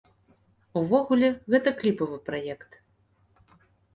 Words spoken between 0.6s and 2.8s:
Увогуле, гэта кліпавы праект.